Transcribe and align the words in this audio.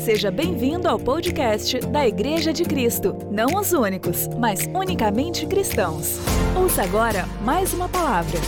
Seja 0.00 0.30
bem-vindo 0.30 0.88
ao 0.88 0.98
podcast 0.98 1.78
da 1.88 2.08
Igreja 2.08 2.54
de 2.54 2.64
Cristo. 2.64 3.14
Não 3.30 3.60
os 3.60 3.74
únicos, 3.74 4.28
mas 4.38 4.60
unicamente 4.74 5.46
cristãos. 5.46 6.18
Ouça 6.58 6.82
agora 6.82 7.26
mais 7.44 7.74
uma 7.74 7.86
palavra. 7.86 8.38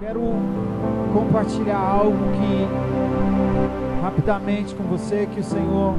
Quero 0.00 0.20
compartilhar 1.14 1.78
algo 1.78 2.18
que 2.32 4.02
rapidamente 4.02 4.74
com 4.74 4.82
você 4.82 5.28
que 5.32 5.38
o 5.38 5.44
Senhor 5.44 5.94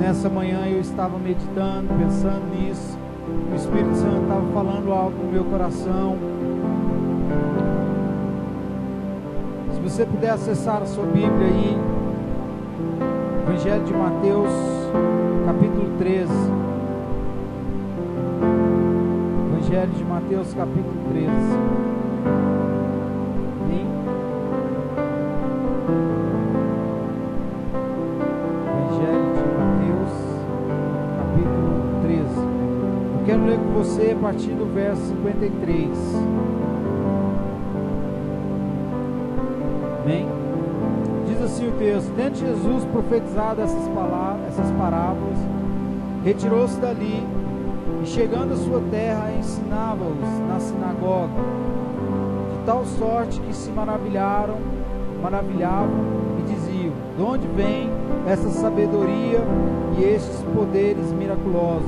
nessa 0.00 0.30
manhã 0.30 0.66
eu 0.66 0.80
estava 0.80 1.18
meditando, 1.18 1.88
pensando 1.98 2.56
nisso. 2.56 2.98
O 3.52 3.54
Espírito 3.54 3.94
Santo 3.96 4.22
estava 4.22 4.52
falando 4.54 4.92
algo 4.92 5.24
no 5.24 5.30
meu 5.30 5.44
coração. 5.44 6.31
Você 9.92 10.06
puder 10.06 10.30
acessar 10.30 10.80
a 10.80 10.86
sua 10.86 11.04
Bíblia 11.04 11.48
aí, 11.48 11.76
Evangelho 13.42 13.84
de 13.84 13.92
Mateus, 13.92 14.50
capítulo 15.44 15.98
13. 15.98 16.32
Evangelho 19.50 19.90
de 19.90 20.04
Mateus, 20.04 20.54
capítulo 20.54 20.94
13. 21.10 21.28
Amém? 23.60 23.86
Evangelho 28.80 29.26
de 29.34 29.44
Mateus, 29.58 30.12
capítulo 31.18 32.00
13. 32.02 32.22
Eu 33.18 33.26
quero 33.26 33.44
ler 33.44 33.58
com 33.58 33.72
você 33.74 34.12
a 34.12 34.22
partir 34.22 34.52
do 34.52 34.64
verso 34.72 35.02
53. 35.02 36.71
Amém? 40.04 40.26
Diz 41.28 41.40
assim 41.42 41.68
o 41.68 41.72
texto: 41.72 42.12
Tendo 42.16 42.34
Jesus 42.36 42.84
profetizado 42.86 43.62
essas 43.62 43.88
palavras, 43.88 44.48
essas 44.48 44.70
parábolas, 44.72 45.38
retirou-se 46.24 46.78
dali 46.80 47.24
e 48.02 48.06
chegando 48.06 48.52
à 48.52 48.56
sua 48.56 48.80
terra 48.90 49.32
ensinava-os 49.32 50.48
na 50.48 50.58
sinagoga, 50.58 51.32
de 52.52 52.66
tal 52.66 52.84
sorte 52.84 53.40
que 53.40 53.54
se 53.54 53.70
maravilharam, 53.70 54.56
maravilhavam 55.22 55.94
e 56.40 56.52
diziam: 56.52 56.92
De 57.16 57.22
onde 57.22 57.46
vem 57.48 57.88
essa 58.26 58.50
sabedoria 58.50 59.40
e 59.98 60.02
estes 60.02 60.42
poderes 60.54 61.12
miraculosos? 61.12 61.86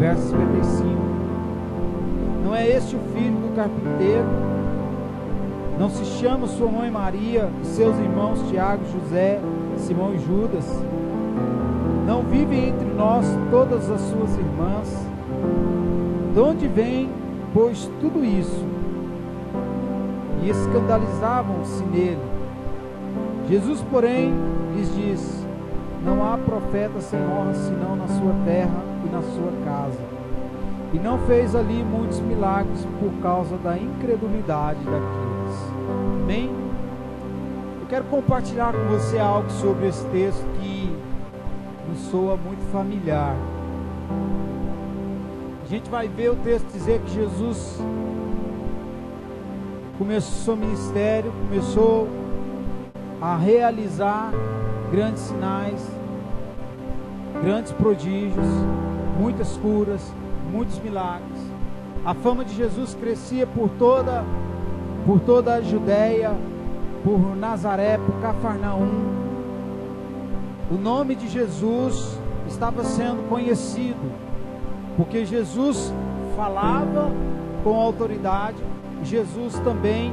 Verso 0.00 0.22
55. 0.30 0.98
Não 2.44 2.56
é 2.56 2.68
este 2.68 2.96
o 2.96 3.00
filho 3.14 3.36
do 3.36 3.54
carpinteiro? 3.54 4.47
Não 5.78 5.88
se 5.88 6.04
chama 6.04 6.48
sua 6.48 6.68
mãe 6.68 6.90
Maria, 6.90 7.48
seus 7.62 7.96
irmãos 7.98 8.42
Tiago, 8.50 8.82
José, 8.92 9.38
Simão 9.76 10.12
e 10.12 10.18
Judas? 10.18 10.64
Não 12.04 12.22
vivem 12.22 12.70
entre 12.70 12.88
nós 12.96 13.24
todas 13.48 13.88
as 13.88 14.00
suas 14.00 14.36
irmãs? 14.36 15.06
De 16.34 16.40
onde 16.40 16.66
vem, 16.66 17.08
pois, 17.54 17.88
tudo 18.00 18.24
isso? 18.24 18.66
E 20.42 20.50
escandalizavam-se 20.50 21.84
nele. 21.84 22.18
Jesus, 23.48 23.80
porém, 23.88 24.34
lhes 24.74 24.92
disse: 24.96 25.46
Não 26.04 26.26
há 26.26 26.36
profeta 26.38 27.00
sem 27.00 27.20
honra 27.20 27.54
senão 27.54 27.94
na 27.94 28.08
sua 28.08 28.34
terra 28.44 28.82
e 29.06 29.08
na 29.10 29.22
sua 29.22 29.52
casa. 29.64 30.00
E 30.92 30.98
não 30.98 31.18
fez 31.20 31.54
ali 31.54 31.84
muitos 31.84 32.18
milagres 32.18 32.84
por 32.98 33.12
causa 33.22 33.56
da 33.58 33.78
incredulidade 33.78 34.80
daqueles. 34.80 35.17
Amém? 36.28 36.50
Eu 37.80 37.86
quero 37.88 38.04
compartilhar 38.04 38.70
com 38.70 38.84
você 38.88 39.18
algo 39.18 39.50
sobre 39.50 39.88
esse 39.88 40.04
texto 40.08 40.44
que 40.60 40.94
me 41.88 41.96
soa 42.10 42.36
muito 42.36 42.70
familiar. 42.70 43.34
A 45.64 45.66
gente 45.66 45.88
vai 45.88 46.06
ver 46.06 46.32
o 46.32 46.36
texto 46.36 46.70
dizer 46.70 47.00
que 47.00 47.14
Jesus 47.14 47.80
começou 49.96 50.44
seu 50.44 50.54
ministério, 50.54 51.32
começou 51.48 52.06
a 53.22 53.34
realizar 53.38 54.30
grandes 54.92 55.22
sinais, 55.22 55.80
grandes 57.42 57.72
prodígios, 57.72 58.46
muitas 59.18 59.56
curas, 59.56 60.12
muitos 60.52 60.78
milagres. 60.80 61.38
A 62.04 62.12
fama 62.12 62.44
de 62.44 62.54
Jesus 62.54 62.94
crescia 62.94 63.46
por 63.46 63.70
toda 63.78 64.22
por 65.06 65.20
toda 65.20 65.54
a 65.54 65.60
Judéia, 65.60 66.32
por 67.04 67.36
Nazaré, 67.36 67.98
por 67.98 68.20
Cafarnaum. 68.20 69.18
O 70.70 70.74
nome 70.74 71.14
de 71.14 71.28
Jesus 71.28 72.18
estava 72.46 72.84
sendo 72.84 73.28
conhecido, 73.28 74.12
porque 74.96 75.24
Jesus 75.24 75.92
falava 76.36 77.10
com 77.64 77.80
autoridade, 77.80 78.62
Jesus 79.02 79.58
também 79.60 80.12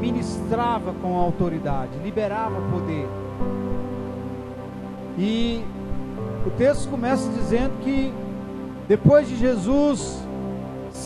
ministrava 0.00 0.94
com 1.02 1.16
autoridade, 1.16 1.92
liberava 2.02 2.60
poder. 2.70 3.06
E 5.18 5.64
o 6.46 6.50
texto 6.50 6.88
começa 6.88 7.28
dizendo 7.30 7.72
que 7.82 8.12
depois 8.86 9.28
de 9.28 9.36
Jesus 9.36 10.25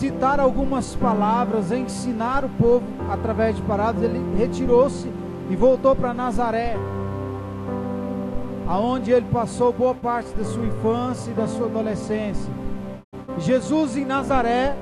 citar 0.00 0.40
algumas 0.40 0.96
palavras, 0.96 1.70
ensinar 1.70 2.42
o 2.42 2.48
povo 2.48 2.82
através 3.10 3.56
de 3.56 3.62
palavras, 3.62 4.02
ele 4.02 4.18
retirou-se 4.34 5.06
e 5.50 5.54
voltou 5.54 5.94
para 5.94 6.14
Nazaré, 6.14 6.74
aonde 8.66 9.10
ele 9.10 9.26
passou 9.30 9.74
boa 9.74 9.94
parte 9.94 10.30
da 10.30 10.42
sua 10.42 10.64
infância 10.64 11.30
e 11.30 11.34
da 11.34 11.46
sua 11.46 11.66
adolescência. 11.66 12.50
Jesus 13.36 13.94
em 13.94 14.06
Nazaré 14.06 14.74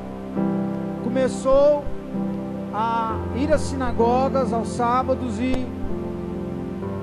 começou 1.03 1.83
a 2.73 3.17
ir 3.35 3.53
às 3.53 3.62
sinagogas 3.62 4.53
aos 4.53 4.69
sábados 4.69 5.41
e 5.41 5.67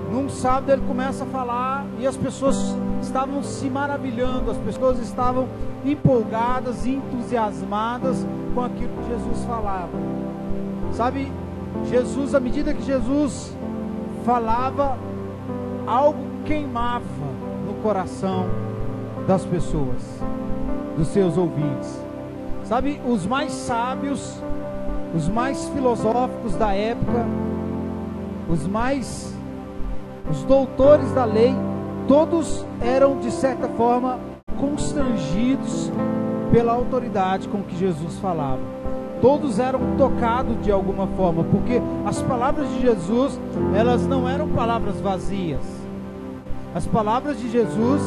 num 0.09 0.29
sábado 0.29 0.71
ele 0.71 0.83
começa 0.87 1.25
a 1.25 1.27
falar 1.27 1.85
e 1.99 2.07
as 2.07 2.15
pessoas 2.15 2.77
estavam 3.01 3.43
se 3.43 3.69
maravilhando, 3.69 4.51
as 4.51 4.57
pessoas 4.57 4.99
estavam 4.99 5.47
empolgadas, 5.83 6.85
entusiasmadas 6.85 8.25
com 8.53 8.61
aquilo 8.61 8.89
que 8.97 9.09
Jesus 9.09 9.45
falava. 9.45 9.97
Sabe, 10.91 11.31
Jesus, 11.85 12.33
à 12.33 12.39
medida 12.39 12.73
que 12.73 12.83
Jesus 12.83 13.55
falava, 14.25 14.97
algo 15.85 16.19
queimava 16.45 17.05
no 17.65 17.73
coração 17.83 18.47
das 19.27 19.45
pessoas, 19.45 20.01
dos 20.97 21.07
seus 21.09 21.37
ouvintes. 21.37 22.01
Sabe, 22.63 22.99
os 23.05 23.25
mais 23.25 23.51
sábios, 23.51 24.41
os 25.15 25.29
mais 25.29 25.67
filosóficos 25.69 26.55
da 26.55 26.73
época, 26.73 27.25
os 28.49 28.65
mais 28.67 29.35
os 30.29 30.43
doutores 30.43 31.11
da 31.11 31.25
lei, 31.25 31.55
todos 32.07 32.65
eram 32.81 33.19
de 33.19 33.31
certa 33.31 33.67
forma 33.69 34.19
constrangidos 34.59 35.91
pela 36.51 36.73
autoridade 36.73 37.47
com 37.47 37.61
que 37.63 37.75
Jesus 37.77 38.17
falava. 38.19 38.61
Todos 39.21 39.59
eram 39.59 39.95
tocados 39.97 40.61
de 40.61 40.71
alguma 40.71 41.07
forma, 41.07 41.43
porque 41.45 41.81
as 42.05 42.21
palavras 42.21 42.69
de 42.69 42.81
Jesus, 42.81 43.39
elas 43.75 44.05
não 44.05 44.27
eram 44.27 44.47
palavras 44.49 44.99
vazias. 44.99 45.63
As 46.73 46.85
palavras 46.85 47.39
de 47.39 47.49
Jesus, 47.49 48.01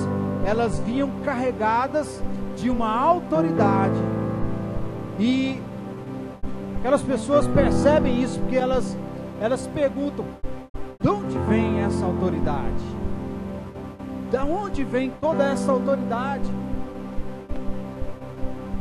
elas 0.44 0.78
vinham 0.80 1.10
carregadas 1.24 2.22
de 2.56 2.70
uma 2.70 2.94
autoridade. 2.94 3.98
E 5.18 5.60
aquelas 6.78 7.02
pessoas 7.02 7.46
percebem 7.48 8.22
isso 8.22 8.38
porque 8.40 8.56
elas 8.56 8.96
elas 9.40 9.66
perguntam: 9.68 10.24
de 11.00 11.08
onde 11.08 11.38
vem 11.48 11.80
essa 11.80 12.04
autoridade? 12.04 12.97
Da 14.30 14.44
onde 14.44 14.84
vem 14.84 15.10
toda 15.22 15.42
essa 15.44 15.72
autoridade? 15.72 16.50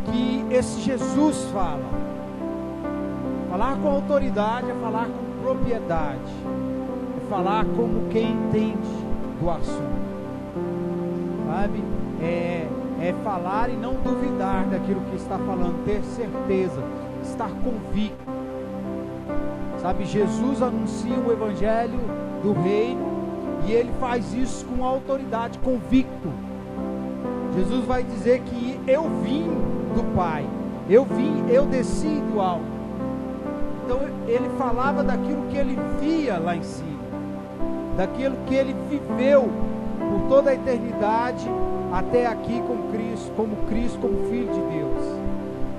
Que 0.05 0.45
esse 0.53 0.81
Jesus 0.81 1.45
fala. 1.53 1.85
Falar 3.49 3.77
com 3.77 3.87
autoridade 3.87 4.69
é 4.69 4.73
falar 4.75 5.05
com 5.05 5.41
propriedade. 5.41 6.33
É 7.17 7.29
falar 7.29 7.63
como 7.63 8.09
quem 8.09 8.31
entende 8.31 8.89
do 9.39 9.49
assunto. 9.49 9.97
Sabe? 11.47 11.81
É, 12.21 12.67
é 12.99 13.15
falar 13.23 13.69
e 13.69 13.77
não 13.77 13.93
duvidar 13.93 14.65
daquilo 14.65 14.99
que 15.09 15.15
está 15.15 15.37
falando, 15.37 15.85
ter 15.85 16.03
certeza, 16.03 16.83
estar 17.23 17.49
convicto. 17.63 18.17
Sabe, 19.81 20.03
Jesus 20.03 20.61
anuncia 20.61 21.15
o 21.15 21.31
evangelho 21.31 21.99
do 22.43 22.51
reino 22.51 23.16
e 23.65 23.71
ele 23.71 23.91
faz 23.99 24.33
isso 24.33 24.65
com 24.65 24.83
autoridade, 24.83 25.57
convicto. 25.59 26.31
Jesus 27.55 27.85
vai 27.85 28.03
dizer 28.03 28.41
que 28.41 28.79
eu 28.87 29.03
vim 29.23 29.43
do 29.95 30.15
Pai, 30.15 30.45
eu 30.89 31.03
vim, 31.05 31.43
eu 31.49 31.65
desci 31.65 32.21
do 32.31 32.39
alto. 32.39 32.65
Então 33.83 33.99
ele 34.27 34.49
falava 34.57 35.03
daquilo 35.03 35.47
que 35.49 35.57
ele 35.57 35.77
via 35.99 36.37
lá 36.37 36.55
em 36.55 36.63
cima, 36.63 36.99
daquilo 37.95 38.35
que 38.45 38.53
ele 38.53 38.75
viveu 38.89 39.49
por 39.99 40.29
toda 40.29 40.51
a 40.51 40.53
eternidade 40.53 41.47
até 41.91 42.27
aqui 42.27 42.61
com 42.61 42.91
Cristo, 42.91 43.31
como 43.35 43.55
Cristo, 43.67 43.97
como 43.99 44.29
Filho 44.29 44.53
de 44.53 44.59
Deus. 44.59 45.27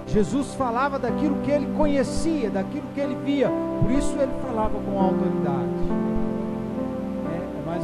Jesus 0.06 0.54
falava 0.54 0.98
daquilo 0.98 1.36
que 1.42 1.50
ele 1.50 1.68
conhecia, 1.76 2.48
daquilo 2.48 2.84
que 2.94 3.00
ele 3.00 3.16
via, 3.24 3.50
por 3.80 3.90
isso 3.90 4.16
ele 4.18 4.32
falava 4.42 4.78
com 4.80 4.98
autoridade. 4.98 5.77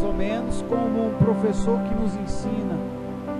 Ou 0.04 0.12
menos 0.12 0.62
como 0.68 1.06
um 1.06 1.14
professor 1.14 1.78
que 1.80 1.94
nos 1.94 2.14
ensina 2.14 2.76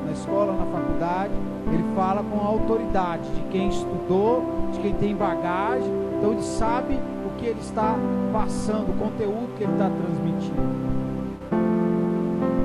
na 0.07 0.13
escola, 0.13 0.53
na 0.55 0.65
faculdade, 0.65 1.33
ele 1.71 1.85
fala 1.95 2.23
com 2.23 2.41
autoridade 2.41 3.29
de 3.29 3.43
quem 3.51 3.69
estudou, 3.69 4.43
de 4.73 4.81
quem 4.81 4.95
tem 4.95 5.15
bagagem, 5.15 5.91
então 6.17 6.33
ele 6.33 6.43
sabe 6.43 6.95
o 6.95 7.39
que 7.39 7.47
ele 7.47 7.61
está 7.61 7.95
passando, 8.33 8.91
o 8.91 8.99
conteúdo 8.99 9.55
que 9.59 9.65
ele 9.65 9.73
está 9.73 9.91
transmitindo. 9.91 10.95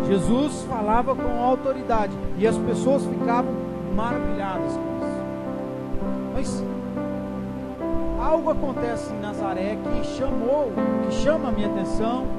Jesus 0.08 0.64
falava 0.64 1.14
com 1.14 1.44
autoridade 1.44 2.14
e 2.38 2.48
as 2.48 2.58
pessoas 2.58 3.06
ficavam 3.06 3.52
maravilhadas 3.96 4.74
com 4.74 6.40
isso. 6.40 6.64
Mas 6.64 6.66
algo 8.26 8.50
acontece 8.50 9.14
em 9.14 9.20
Nazaré 9.20 9.78
que 9.84 10.08
chamou, 10.08 10.72
que 11.06 11.14
chama 11.16 11.50
a 11.50 11.52
minha 11.52 11.68
atenção 11.68 12.39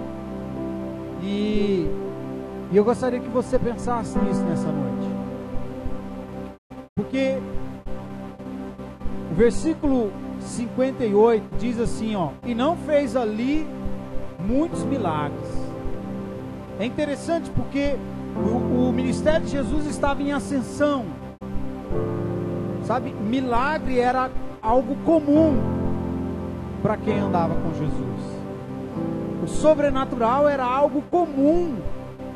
e, 1.22 1.88
e 2.72 2.76
eu 2.76 2.84
gostaria 2.84 3.20
que 3.20 3.28
você 3.28 3.58
pensasse 3.58 4.18
nisso 4.18 4.42
nessa 4.42 4.70
noite. 4.70 5.08
Porque 6.94 7.38
o 9.30 9.34
versículo 9.34 10.12
58 10.40 11.56
diz 11.58 11.78
assim, 11.78 12.14
ó: 12.14 12.30
"E 12.44 12.54
não 12.54 12.76
fez 12.76 13.16
ali 13.16 13.66
muitos 14.38 14.82
milagres, 14.84 15.48
é 16.78 16.86
interessante 16.86 17.50
porque 17.50 17.96
o, 18.36 18.88
o 18.88 18.92
ministério 18.92 19.44
de 19.44 19.52
Jesus 19.52 19.86
estava 19.86 20.22
em 20.22 20.32
ascensão. 20.32 21.04
Sabe, 22.84 23.12
milagre 23.12 23.98
era 23.98 24.30
algo 24.62 24.96
comum 25.04 25.58
para 26.82 26.96
quem 26.96 27.18
andava 27.18 27.54
com 27.54 27.74
Jesus. 27.74 28.29
O 29.42 29.46
sobrenatural 29.46 30.48
era 30.48 30.64
algo 30.64 31.02
comum 31.02 31.76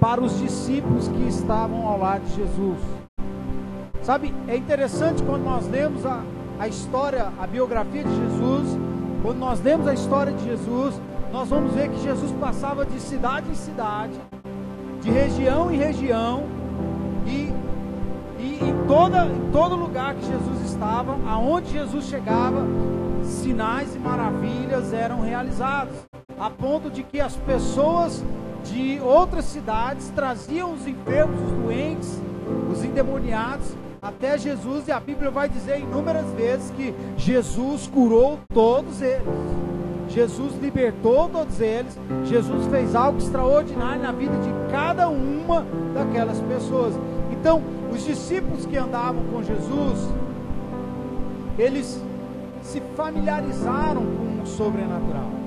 para 0.00 0.22
os 0.22 0.38
discípulos 0.38 1.08
que 1.08 1.28
estavam 1.28 1.86
ao 1.86 1.98
lado 1.98 2.24
de 2.24 2.34
Jesus. 2.34 2.78
Sabe, 4.02 4.34
é 4.48 4.56
interessante 4.56 5.22
quando 5.22 5.44
nós 5.44 5.66
lemos 5.68 6.04
a, 6.04 6.22
a 6.58 6.68
história, 6.68 7.32
a 7.40 7.46
biografia 7.46 8.04
de 8.04 8.14
Jesus, 8.14 8.78
quando 9.22 9.38
nós 9.38 9.60
lemos 9.62 9.86
a 9.86 9.94
história 9.94 10.32
de 10.32 10.44
Jesus, 10.44 10.94
nós 11.32 11.48
vamos 11.48 11.74
ver 11.74 11.88
que 11.88 12.02
Jesus 12.02 12.30
passava 12.32 12.84
de 12.84 13.00
cidade 13.00 13.50
em 13.50 13.54
cidade, 13.54 14.12
de 15.00 15.10
região 15.10 15.72
em 15.72 15.76
região, 15.76 16.44
e, 17.26 17.52
e 18.38 18.58
em, 18.62 18.86
toda, 18.86 19.26
em 19.26 19.50
todo 19.50 19.74
lugar 19.74 20.14
que 20.14 20.26
Jesus 20.26 20.60
estava, 20.70 21.16
aonde 21.26 21.72
Jesus 21.72 22.04
chegava, 22.06 22.64
sinais 23.22 23.94
e 23.94 23.98
maravilhas 23.98 24.92
eram 24.92 25.20
realizados, 25.20 25.96
a 26.44 26.50
ponto 26.50 26.90
de 26.90 27.02
que 27.02 27.22
as 27.22 27.34
pessoas 27.36 28.22
de 28.64 29.00
outras 29.00 29.46
cidades 29.46 30.10
traziam 30.10 30.74
os 30.74 30.86
enfermos, 30.86 31.40
os 31.40 31.52
doentes, 31.52 32.20
os 32.70 32.84
endemoniados 32.84 33.74
até 34.02 34.36
Jesus, 34.36 34.86
e 34.86 34.92
a 34.92 35.00
Bíblia 35.00 35.30
vai 35.30 35.48
dizer 35.48 35.80
inúmeras 35.80 36.30
vezes 36.32 36.70
que 36.72 36.94
Jesus 37.16 37.86
curou 37.86 38.38
todos 38.52 39.00
eles. 39.00 39.26
Jesus 40.10 40.52
libertou 40.60 41.30
todos 41.30 41.58
eles, 41.62 41.98
Jesus 42.26 42.66
fez 42.66 42.94
algo 42.94 43.16
extraordinário 43.16 44.02
na 44.02 44.12
vida 44.12 44.36
de 44.36 44.70
cada 44.70 45.08
uma 45.08 45.64
daquelas 45.94 46.38
pessoas. 46.40 46.92
Então, 47.32 47.62
os 47.90 48.04
discípulos 48.04 48.66
que 48.66 48.76
andavam 48.76 49.24
com 49.32 49.42
Jesus, 49.42 50.12
eles 51.58 51.98
se 52.62 52.82
familiarizaram 52.94 54.02
com 54.04 54.42
o 54.42 54.46
sobrenatural. 54.46 55.43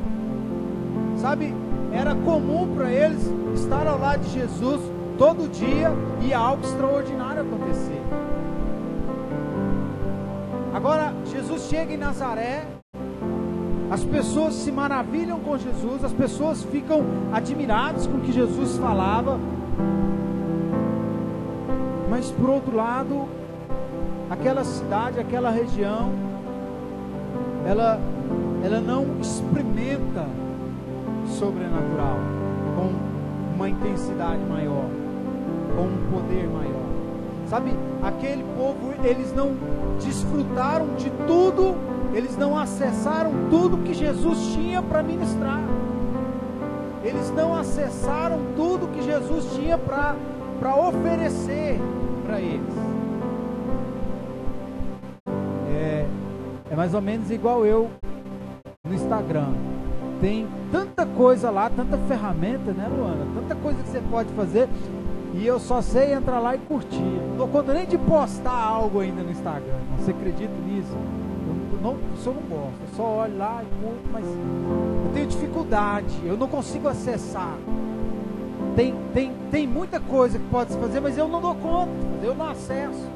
Sabe, 1.17 1.53
era 1.91 2.13
comum 2.15 2.73
para 2.75 2.91
eles 2.91 3.21
estar 3.55 3.87
ao 3.87 3.99
lado 3.99 4.21
de 4.21 4.29
Jesus 4.29 4.81
todo 5.17 5.49
dia 5.51 5.91
e 6.21 6.33
algo 6.33 6.63
extraordinário 6.63 7.41
acontecer. 7.41 8.01
Agora, 10.73 11.13
Jesus 11.25 11.63
chega 11.63 11.93
em 11.93 11.97
Nazaré 11.97 12.67
as 13.89 14.03
pessoas 14.03 14.53
se 14.53 14.69
maravilham 14.69 15.39
com 15.39 15.57
Jesus, 15.57 16.03
as 16.03 16.11
pessoas 16.11 16.61
ficam 16.63 17.05
admiradas 17.31 18.05
com 18.05 18.17
o 18.17 18.21
que 18.21 18.33
Jesus 18.33 18.77
falava. 18.77 19.39
Mas 22.09 22.29
por 22.31 22.49
outro 22.49 22.75
lado, 22.75 23.25
aquela 24.29 24.65
cidade, 24.65 25.19
aquela 25.21 25.49
região, 25.49 26.11
ela, 27.65 27.97
ela 28.61 28.81
não 28.81 29.05
experimenta 29.21 30.25
sobrenatural 31.39 32.17
com 32.75 33.55
uma 33.55 33.69
intensidade 33.69 34.43
maior, 34.45 34.85
com 35.75 35.83
um 35.83 36.11
poder 36.11 36.47
maior. 36.47 36.87
Sabe, 37.47 37.71
aquele 38.03 38.43
povo, 38.55 38.93
eles 39.03 39.33
não 39.33 39.55
desfrutaram 39.99 40.95
de 40.95 41.09
tudo 41.25 41.75
eles 42.13 42.37
não 42.37 42.57
acessaram 42.57 43.31
tudo 43.49 43.77
que 43.83 43.93
Jesus 43.93 44.53
tinha 44.53 44.81
para 44.81 45.03
ministrar. 45.03 45.61
Eles 47.03 47.31
não 47.31 47.55
acessaram 47.55 48.39
tudo 48.55 48.87
que 48.87 49.03
Jesus 49.03 49.45
tinha 49.55 49.77
para 49.77 50.75
oferecer 50.75 51.79
para 52.25 52.41
eles. 52.41 52.73
É, 55.69 56.05
é 56.71 56.75
mais 56.75 56.93
ou 56.93 57.01
menos 57.01 57.29
igual 57.29 57.65
eu 57.65 57.91
no 58.83 58.93
Instagram. 58.93 59.53
Tem 60.19 60.47
tanta 60.71 61.05
coisa 61.05 61.49
lá, 61.49 61.69
tanta 61.69 61.97
ferramenta, 61.99 62.71
né, 62.71 62.89
Luana? 62.89 63.25
Tanta 63.35 63.55
coisa 63.55 63.81
que 63.83 63.89
você 63.89 64.01
pode 64.09 64.29
fazer. 64.33 64.67
E 65.33 65.45
eu 65.45 65.59
só 65.59 65.81
sei 65.81 66.13
entrar 66.13 66.39
lá 66.39 66.55
e 66.55 66.59
curtir. 66.59 67.01
Não 67.37 67.47
dou 67.47 67.63
nem 67.63 67.85
de 67.85 67.97
postar 67.97 68.51
algo 68.51 68.99
ainda 68.99 69.21
no 69.21 69.29
Instagram. 69.29 69.77
Você 69.99 70.11
acredita 70.11 70.53
nisso? 70.65 70.97
não, 71.81 71.97
isso 72.15 72.29
eu 72.29 72.33
não 72.33 72.41
gosto. 72.41 72.81
Eu 72.81 72.95
só 72.95 73.03
olho 73.03 73.37
lá 73.37 73.63
e 73.63 73.81
curto, 73.81 74.09
mas 74.11 74.25
eu 74.25 75.11
tenho 75.13 75.27
dificuldade, 75.27 76.13
eu 76.25 76.37
não 76.37 76.47
consigo 76.47 76.87
acessar. 76.87 77.55
Tem, 78.75 78.93
tem, 79.13 79.31
tem 79.49 79.67
muita 79.67 79.99
coisa 79.99 80.37
que 80.37 80.45
pode 80.49 80.71
se 80.71 80.77
fazer, 80.77 80.99
mas 80.99 81.17
eu 81.17 81.27
não 81.27 81.41
dou 81.41 81.55
conta, 81.55 81.91
eu 82.21 82.35
não 82.35 82.49
acesso. 82.49 83.07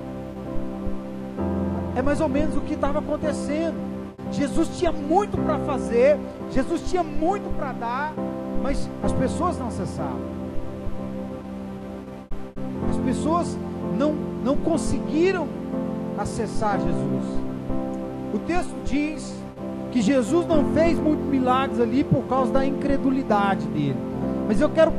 É 1.96 2.02
mais 2.02 2.22
ou 2.22 2.30
menos 2.30 2.56
o 2.56 2.62
que 2.62 2.74
estava 2.74 3.00
acontecendo. 3.00 3.91
Jesus 4.32 4.70
tinha 4.78 4.92
muito 4.92 5.38
para 5.38 5.60
fazer, 5.60 6.18
Jesus 6.52 6.82
tinha 6.90 7.04
muito 7.04 7.50
para 7.58 7.74
dar, 7.74 8.14
mas 8.62 8.90
as 9.04 9.12
pessoas 9.12 9.58
não 9.60 9.68
acessavam. 9.68 10.32
As 12.90 12.98
pessoas 12.98 13.58
não, 13.98 14.14
não 14.44 14.56
conseguiram 14.56 15.48
acessar 16.18 16.80
Jesus. 16.80 17.26
O 18.34 18.40
texto 18.40 18.74
diz 18.86 19.36
que 19.92 20.02
Jesus 20.02 20.48
não 20.48 20.74
fez 20.74 20.98
muitos 20.98 21.26
milagres 21.26 21.80
ali 21.80 22.04
por 22.04 22.24
causa 22.24 22.52
da 22.54 22.66
incredulidade 22.66 23.68
dele. 23.68 23.98
Mas 24.48 24.62
eu 24.62 24.70
quero 24.70 24.94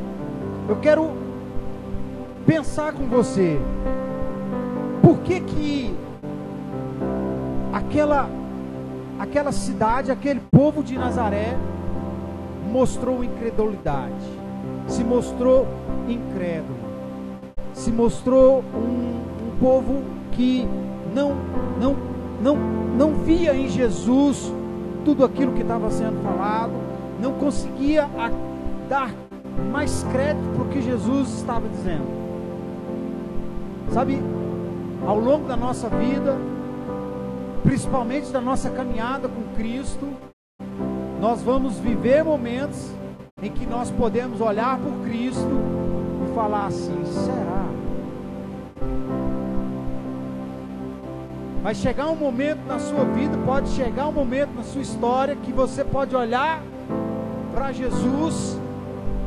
eu 0.68 0.76
quero 0.76 1.10
pensar 2.46 2.92
com 2.92 3.06
você. 3.06 3.58
Por 5.00 5.18
que 5.18 5.40
que 5.40 5.94
aquela 7.72 8.28
aquela 9.22 9.52
cidade, 9.52 10.10
aquele 10.10 10.40
povo 10.50 10.82
de 10.82 10.98
Nazaré 10.98 11.56
mostrou 12.72 13.22
incredulidade, 13.22 14.24
se 14.88 15.04
mostrou 15.04 15.64
incrédulo, 16.08 16.74
se 17.72 17.92
mostrou 17.92 18.64
um, 18.74 19.20
um 19.46 19.56
povo 19.60 20.02
que 20.32 20.66
não 21.14 21.36
não 21.80 21.96
não, 22.42 22.56
não 22.56 23.14
via 23.14 23.54
em 23.54 23.68
Jesus 23.68 24.52
tudo 25.04 25.24
aquilo 25.24 25.52
que 25.52 25.62
estava 25.62 25.88
sendo 25.88 26.20
falado, 26.24 26.72
não 27.20 27.34
conseguia 27.34 28.08
dar 28.88 29.12
mais 29.70 30.04
crédito 30.10 30.52
para 30.54 30.62
o 30.64 30.68
que 30.68 30.82
Jesus 30.82 31.28
estava 31.34 31.68
dizendo. 31.68 32.22
Sabe, 33.92 34.20
ao 35.06 35.20
longo 35.20 35.46
da 35.46 35.56
nossa 35.56 35.88
vida, 35.88 36.36
principalmente 37.62 38.30
da 38.30 38.40
nossa 38.40 38.70
caminhada 38.70 39.28
com 39.28 39.54
Cristo, 39.54 40.08
nós 41.20 41.42
vamos 41.42 41.78
viver 41.78 42.24
momentos 42.24 42.90
em 43.40 43.50
que 43.50 43.64
nós 43.66 43.90
podemos 43.90 44.40
olhar 44.40 44.78
por 44.78 44.92
Cristo 45.04 45.60
e 46.24 46.34
falar 46.34 46.66
assim: 46.66 47.04
será? 47.04 47.66
Vai 51.62 51.74
chegar 51.76 52.08
um 52.08 52.16
momento 52.16 52.66
na 52.66 52.78
sua 52.80 53.04
vida, 53.04 53.38
pode 53.46 53.68
chegar 53.70 54.08
um 54.08 54.12
momento 54.12 54.52
na 54.54 54.64
sua 54.64 54.82
história 54.82 55.36
que 55.36 55.52
você 55.52 55.84
pode 55.84 56.14
olhar 56.16 56.62
para 57.54 57.72
Jesus 57.72 58.58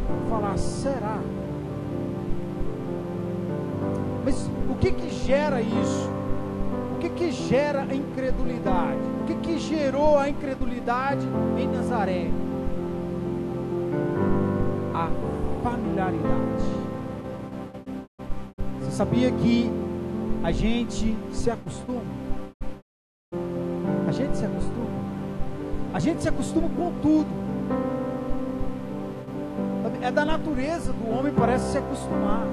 e 0.09 0.29
falar: 0.29 0.57
será? 0.57 1.19
Mas 4.25 4.49
o 4.69 4.75
que 4.75 4.91
que 4.91 5.09
gera 5.25 5.61
isso? 5.61 6.14
Que 7.05 7.11
que 7.11 7.31
gera 7.31 7.83
a 7.83 7.93
incredulidade? 7.93 8.97
O 9.21 9.25
que 9.27 9.35
que 9.35 9.59
gerou 9.59 10.17
a 10.17 10.27
incredulidade 10.27 11.23
em 11.55 11.67
Nazaré? 11.67 12.31
A 14.91 15.07
familiaridade. 15.63 16.63
Você 18.79 18.89
sabia 18.89 19.31
que 19.31 19.69
a 20.43 20.51
gente 20.51 21.15
se 21.31 21.51
acostuma? 21.51 22.01
A 24.07 24.11
gente 24.11 24.35
se 24.35 24.45
acostuma. 24.45 24.85
A 25.93 25.99
gente 25.99 26.23
se 26.23 26.29
acostuma 26.29 26.67
com 26.69 26.91
tudo. 27.03 27.27
É 30.01 30.11
da 30.11 30.25
natureza 30.25 30.91
do 30.91 31.07
homem, 31.11 31.31
parece 31.31 31.71
se 31.71 31.77
acostumar. 31.77 32.47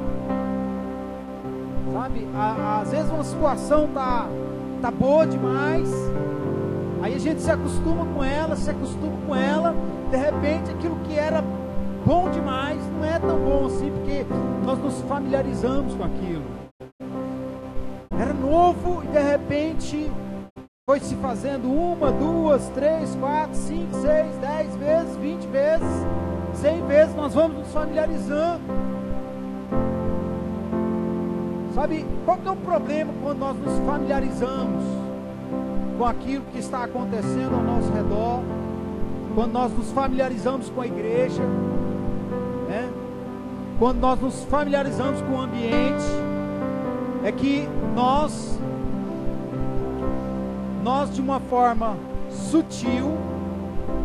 Sabe? 1.90 2.28
Às 2.34 2.90
vezes 2.90 3.10
uma 3.10 3.24
situação 3.24 3.88
tá, 3.88 4.26
tá 4.82 4.90
boa 4.90 5.24
demais. 5.24 5.88
Aí 7.00 7.14
a 7.14 7.18
gente 7.18 7.40
se 7.40 7.50
acostuma 7.50 8.04
com 8.04 8.22
ela, 8.22 8.56
se 8.56 8.68
acostuma 8.68 9.16
com 9.26 9.34
ela. 9.34 9.74
De 10.10 10.16
repente 10.16 10.72
aquilo 10.72 10.96
que 11.04 11.16
era 11.16 11.42
bom 12.04 12.28
demais 12.30 12.78
não 12.92 13.04
é 13.04 13.18
tão 13.20 13.38
bom 13.38 13.66
assim, 13.66 13.92
porque 13.92 14.26
nós 14.64 14.78
nos 14.80 15.00
familiarizamos 15.02 15.94
com 15.94 16.02
aquilo. 16.02 16.44
Era 18.10 18.34
novo 18.34 19.02
e 19.04 19.06
de 19.06 19.20
repente 19.20 20.10
foi 20.84 20.98
se 20.98 21.14
fazendo 21.16 21.70
uma, 21.72 22.10
duas, 22.10 22.68
três, 22.70 23.14
quatro, 23.14 23.54
cinco, 23.54 23.94
seis, 23.94 24.36
dez 24.38 24.74
vezes, 24.76 25.16
vinte 25.16 25.46
vezes, 25.46 26.06
cem 26.54 26.84
vezes, 26.86 27.14
nós 27.14 27.34
vamos 27.34 27.58
nos 27.58 27.72
familiarizando. 27.72 28.91
Sabe, 31.74 32.04
qual 32.26 32.36
que 32.36 32.46
é 32.46 32.50
o 32.50 32.56
problema 32.56 33.14
quando 33.22 33.38
nós 33.38 33.56
nos 33.56 33.78
familiarizamos 33.86 34.84
com 35.96 36.04
aquilo 36.04 36.44
que 36.52 36.58
está 36.58 36.84
acontecendo 36.84 37.54
ao 37.54 37.62
nosso 37.62 37.90
redor? 37.92 38.40
Quando 39.34 39.52
nós 39.52 39.72
nos 39.72 39.90
familiarizamos 39.92 40.68
com 40.68 40.82
a 40.82 40.86
igreja, 40.86 41.42
né? 42.68 42.90
Quando 43.78 44.00
nós 44.00 44.20
nos 44.20 44.44
familiarizamos 44.44 45.22
com 45.22 45.32
o 45.32 45.40
ambiente, 45.40 46.04
é 47.24 47.32
que 47.32 47.66
nós 47.94 48.58
nós 50.82 51.14
de 51.14 51.20
uma 51.20 51.40
forma 51.40 51.96
sutil 52.28 53.16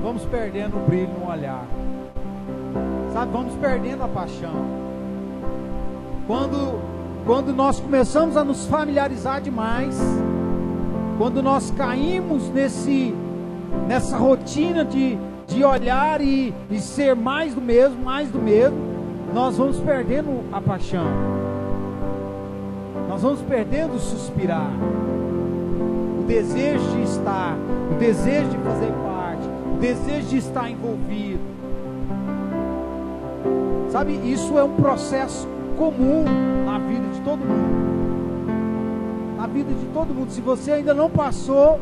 vamos 0.01 0.23
perdendo 0.25 0.77
o 0.77 0.85
brilho 0.85 1.11
no 1.19 1.29
olhar. 1.29 1.65
Sabe, 3.11 3.31
vamos 3.31 3.53
perdendo 3.55 4.03
a 4.03 4.07
paixão. 4.07 4.55
Quando 6.25 6.86
quando 7.27 7.53
nós 7.53 7.77
começamos 7.77 8.37
a 8.37 8.43
nos 8.43 8.65
familiarizar 8.67 9.41
demais, 9.41 9.99
quando 11.17 11.43
nós 11.43 11.69
caímos 11.71 12.49
nesse 12.49 13.13
nessa 13.85 14.17
rotina 14.17 14.85
de, 14.85 15.17
de 15.45 15.63
olhar 15.63 16.21
e, 16.21 16.53
e 16.71 16.79
ser 16.79 17.15
mais 17.15 17.53
do 17.53 17.61
mesmo, 17.61 18.01
mais 18.01 18.29
do 18.29 18.39
mesmo, 18.39 18.77
nós 19.33 19.57
vamos 19.57 19.77
perdendo 19.79 20.45
a 20.53 20.61
paixão. 20.61 21.05
Nós 23.09 23.21
vamos 23.21 23.41
perdendo 23.41 23.95
o 23.95 23.99
suspirar 23.99 24.71
desejo 26.27 26.83
de 26.91 27.03
estar, 27.03 27.57
o 27.91 27.95
desejo 27.95 28.49
de 28.49 28.57
fazer 28.57 28.91
parte, 29.03 29.47
o 29.75 29.79
desejo 29.79 30.27
de 30.27 30.37
estar 30.37 30.69
envolvido. 30.69 31.39
Sabe, 33.89 34.13
isso 34.29 34.57
é 34.57 34.63
um 34.63 34.75
processo 34.75 35.47
comum 35.77 36.25
na 36.65 36.79
vida 36.79 37.07
de 37.13 37.21
todo 37.21 37.39
mundo. 37.39 37.87
Na 39.37 39.47
vida 39.47 39.73
de 39.73 39.85
todo 39.93 40.13
mundo. 40.13 40.31
Se 40.31 40.41
você 40.41 40.71
ainda 40.71 40.93
não 40.93 41.09
passou, 41.09 41.79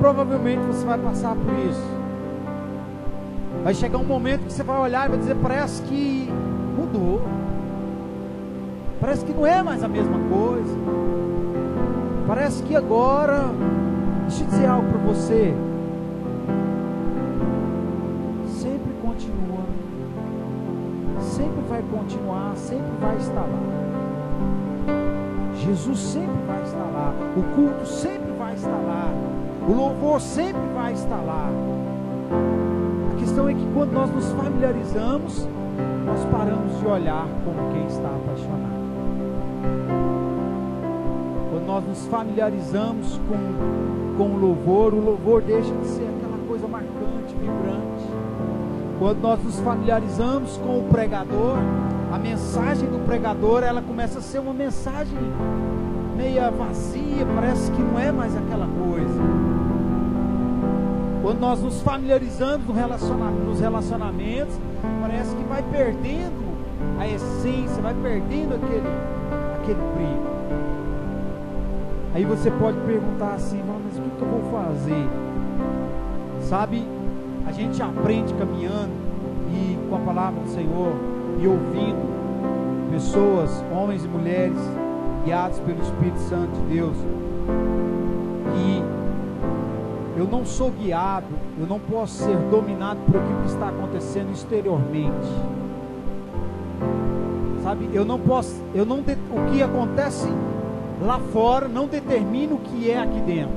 provavelmente 0.00 0.62
você 0.62 0.84
vai 0.84 0.98
passar 0.98 1.36
por 1.36 1.52
isso. 1.70 2.02
Vai 3.62 3.74
chegar 3.74 3.98
um 3.98 4.04
momento 4.04 4.46
que 4.46 4.52
você 4.52 4.62
vai 4.62 4.80
olhar 4.80 5.06
e 5.06 5.10
vai 5.10 5.18
dizer: 5.18 5.36
parece 5.36 5.82
que 5.82 6.28
mudou. 6.76 7.22
Parece 9.00 9.24
que 9.24 9.32
não 9.32 9.46
é 9.46 9.62
mais 9.62 9.84
a 9.84 9.88
mesma 9.88 10.18
coisa. 10.28 10.76
Parece 12.26 12.62
que 12.62 12.74
agora, 12.74 13.50
deixa 14.28 14.44
eu 14.44 14.46
dizer 14.46 14.66
algo 14.66 14.88
para 14.88 14.98
você. 14.98 15.54
Sempre 18.48 18.92
continua, 19.02 19.64
sempre 21.22 21.62
vai 21.68 21.82
continuar, 21.90 22.56
sempre 22.56 22.90
vai 23.00 23.16
estar 23.16 23.40
lá. 23.40 23.72
Jesus 25.54 25.98
sempre 25.98 26.42
vai 26.46 26.62
estar 26.62 26.90
lá, 26.92 27.14
o 27.36 27.42
culto 27.54 27.86
sempre 27.86 28.32
vai 28.32 28.54
estar 28.54 28.68
lá, 28.68 29.12
o 29.68 29.72
louvor 29.72 30.20
sempre 30.20 30.62
vai 30.74 30.92
estar 30.92 31.20
lá. 31.20 31.48
A 33.12 33.18
questão 33.18 33.48
é 33.48 33.54
que 33.54 33.66
quando 33.72 33.92
nós 33.92 34.10
nos 34.10 34.32
familiarizamos, 34.32 35.46
nós 36.04 36.24
paramos 36.26 36.78
de 36.80 36.86
olhar 36.86 37.26
como 37.44 37.72
quem 37.72 37.86
está 37.86 38.08
apaixonado 38.08 38.72
nós 41.72 41.84
nos 41.86 42.06
familiarizamos 42.08 43.18
com, 43.28 44.18
com 44.18 44.34
o 44.34 44.38
louvor, 44.38 44.92
o 44.92 45.00
louvor 45.00 45.40
deixa 45.40 45.72
de 45.74 45.86
ser 45.86 46.21
Quando 49.02 49.20
nós 49.20 49.42
nos 49.42 49.58
familiarizamos 49.58 50.58
com 50.58 50.78
o 50.78 50.84
pregador, 50.88 51.58
a 52.12 52.18
mensagem 52.20 52.88
do 52.88 53.04
pregador, 53.04 53.64
ela 53.64 53.82
começa 53.82 54.20
a 54.20 54.22
ser 54.22 54.38
uma 54.38 54.54
mensagem 54.54 55.18
meia 56.16 56.52
vazia, 56.52 57.26
parece 57.34 57.72
que 57.72 57.82
não 57.82 57.98
é 57.98 58.12
mais 58.12 58.36
aquela 58.36 58.68
coisa. 58.68 59.20
Quando 61.20 61.40
nós 61.40 61.60
nos 61.60 61.82
familiarizamos 61.82 62.64
no 62.64 62.72
relacionamento, 62.72 63.44
nos 63.44 63.58
relacionamentos, 63.58 64.54
parece 65.00 65.34
que 65.34 65.42
vai 65.48 65.64
perdendo 65.64 66.56
a 67.00 67.08
essência, 67.08 67.82
vai 67.82 67.94
perdendo 67.94 68.54
aquele, 68.54 68.88
aquele 69.56 69.80
brilho. 69.96 70.32
Aí 72.14 72.24
você 72.24 72.52
pode 72.52 72.78
perguntar 72.82 73.34
assim, 73.34 73.60
mas 73.66 73.98
o 73.98 74.02
que 74.02 74.22
eu 74.22 74.28
vou 74.28 74.62
fazer? 74.62 75.08
Sabe, 76.42 76.86
a 77.46 77.52
gente 77.52 77.82
aprende 77.82 78.32
caminhando 78.34 78.92
e 79.52 79.78
com 79.88 79.96
a 79.96 79.98
palavra 80.00 80.40
do 80.40 80.48
Senhor 80.48 80.94
e 81.40 81.46
ouvindo 81.46 82.12
pessoas, 82.90 83.64
homens 83.72 84.04
e 84.04 84.08
mulheres, 84.08 84.58
guiados 85.24 85.58
pelo 85.60 85.80
Espírito 85.80 86.18
Santo 86.20 86.52
de 86.52 86.74
Deus. 86.74 86.96
E 88.56 88.82
eu 90.18 90.26
não 90.26 90.44
sou 90.44 90.70
guiado, 90.70 91.26
eu 91.58 91.66
não 91.66 91.78
posso 91.78 92.24
ser 92.24 92.36
dominado 92.50 93.00
por 93.06 93.16
aquilo 93.16 93.40
que 93.40 93.48
está 93.48 93.68
acontecendo 93.68 94.30
exteriormente. 94.32 95.26
Sabe, 97.62 97.88
eu 97.92 98.04
não 98.04 98.18
posso, 98.18 98.60
eu 98.74 98.84
não 98.84 98.98
o 98.98 99.50
que 99.50 99.62
acontece 99.62 100.28
lá 101.00 101.18
fora 101.32 101.68
não 101.68 101.86
determina 101.86 102.54
o 102.54 102.58
que 102.58 102.90
é 102.90 102.98
aqui 102.98 103.20
dentro. 103.20 103.54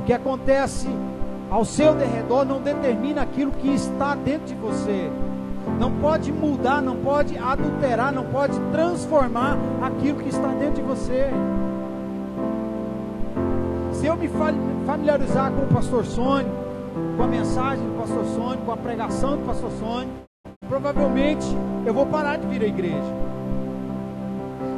O 0.00 0.02
que 0.06 0.12
acontece 0.12 0.88
ao 1.50 1.64
seu 1.64 1.94
derredor 1.94 2.44
não 2.44 2.60
determina 2.60 3.22
aquilo 3.22 3.52
que 3.52 3.68
está 3.68 4.14
dentro 4.14 4.46
de 4.46 4.54
você. 4.54 5.10
Não 5.78 5.92
pode 6.00 6.32
mudar, 6.32 6.80
não 6.80 6.96
pode 6.96 7.36
adulterar, 7.36 8.12
não 8.12 8.24
pode 8.24 8.58
transformar 8.72 9.56
aquilo 9.82 10.18
que 10.18 10.28
está 10.28 10.48
dentro 10.48 10.76
de 10.76 10.82
você. 10.82 11.30
Se 13.92 14.06
eu 14.06 14.16
me 14.16 14.28
familiarizar 14.86 15.50
com 15.52 15.62
o 15.62 15.66
pastor 15.66 16.04
Sônia, 16.04 16.50
com 17.16 17.22
a 17.22 17.26
mensagem 17.26 17.84
do 17.84 17.98
pastor 17.98 18.24
Sônia, 18.26 18.58
com 18.64 18.72
a 18.72 18.76
pregação 18.76 19.36
do 19.36 19.44
pastor 19.44 19.70
Sônia, 19.72 20.08
provavelmente 20.68 21.46
eu 21.84 21.92
vou 21.92 22.06
parar 22.06 22.36
de 22.36 22.46
vir 22.46 22.62
à 22.62 22.66
igreja. 22.66 23.14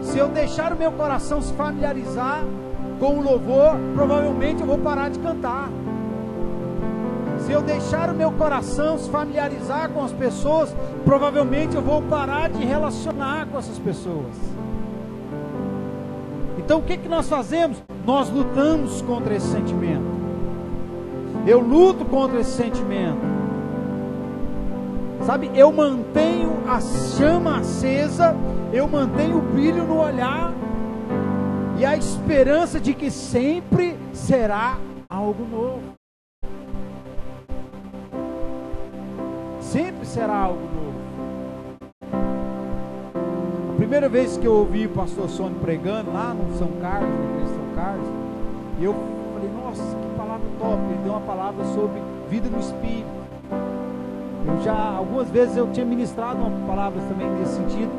Se 0.03 0.19
eu 0.19 0.29
deixar 0.29 0.73
o 0.73 0.77
meu 0.77 0.93
coração 0.93 1.43
se 1.43 1.53
familiarizar 1.53 2.45
com 2.99 3.19
o 3.19 3.23
louvor, 3.23 3.77
provavelmente 3.95 4.61
eu 4.61 4.67
vou 4.67 4.79
parar 4.79 5.11
de 5.11 5.19
cantar. 5.19 5.69
Se 7.49 7.55
eu 7.55 7.63
deixar 7.63 8.11
o 8.11 8.15
meu 8.15 8.31
coração 8.33 8.99
se 8.99 9.09
familiarizar 9.09 9.89
com 9.89 10.05
as 10.05 10.13
pessoas, 10.13 10.69
provavelmente 11.03 11.75
eu 11.75 11.81
vou 11.81 12.03
parar 12.03 12.51
de 12.51 12.63
relacionar 12.63 13.47
com 13.47 13.57
essas 13.57 13.79
pessoas. 13.79 14.35
Então 16.59 16.81
o 16.81 16.83
que, 16.83 16.99
que 16.99 17.09
nós 17.09 17.27
fazemos? 17.27 17.83
Nós 18.05 18.29
lutamos 18.29 19.01
contra 19.01 19.35
esse 19.35 19.47
sentimento. 19.47 20.05
Eu 21.47 21.59
luto 21.59 22.05
contra 22.05 22.39
esse 22.39 22.51
sentimento. 22.51 23.23
Sabe, 25.25 25.51
eu 25.55 25.73
mantenho 25.73 26.53
a 26.69 26.83
chama 26.83 27.61
acesa 27.61 28.37
eu 28.75 28.87
mantenho 28.87 29.39
o 29.39 29.41
brilho 29.41 29.85
no 29.85 30.03
olhar 30.03 30.53
e 31.79 31.85
a 31.87 31.97
esperança 31.97 32.79
de 32.79 32.93
que 32.93 33.11
sempre 33.11 33.97
será 34.13 34.77
algo 35.09 35.47
novo. 35.51 35.98
Sempre 39.69 40.07
será 40.07 40.35
algo 40.35 40.63
novo. 40.63 40.99
A 43.71 43.77
primeira 43.77 44.09
vez 44.09 44.39
que 44.39 44.47
eu 44.47 44.55
ouvi 44.55 44.87
o 44.87 44.89
pastor 44.89 45.29
Sônia 45.29 45.59
pregando 45.61 46.11
lá 46.11 46.33
no 46.33 46.57
São 46.57 46.69
Carlos, 46.81 47.11
na 47.11 47.25
igreja 47.27 47.53
São 47.53 47.75
Carlos, 47.75 48.09
eu 48.81 48.95
falei, 49.35 49.51
nossa, 49.63 49.83
que 49.83 50.17
palavra 50.17 50.47
top. 50.59 50.83
Ele 50.85 51.03
deu 51.05 51.13
uma 51.13 51.21
palavra 51.21 51.63
sobre 51.75 52.01
vida 52.31 52.49
no 52.49 52.59
Espírito. 52.59 53.09
Eu 54.47 54.63
já, 54.63 54.73
algumas 54.73 55.29
vezes 55.29 55.55
eu 55.55 55.71
tinha 55.71 55.85
ministrado 55.85 56.39
uma 56.39 56.67
palavra 56.67 57.03
também 57.03 57.29
nesse 57.33 57.57
sentido, 57.57 57.93